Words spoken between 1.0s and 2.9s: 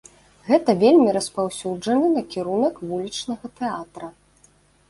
распаўсюджаны накірунак